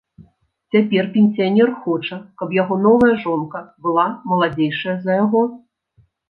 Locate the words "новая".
2.87-3.11